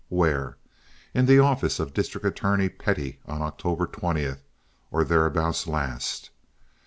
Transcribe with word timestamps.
Where? 0.09 0.57
In 1.13 1.27
the 1.27 1.37
office 1.37 1.79
of 1.79 1.93
District 1.93 2.25
Attorney 2.25 2.69
Pettie 2.69 3.19
on 3.27 3.43
October 3.43 3.85
20th, 3.85 4.39
or 4.89 5.03
thereabouts 5.03 5.67
last. 5.67 6.31